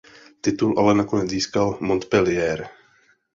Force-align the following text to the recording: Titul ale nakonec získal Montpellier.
Titul 0.41 0.73
ale 0.81 0.93
nakonec 0.97 1.29
získal 1.29 1.77
Montpellier. 1.79 2.65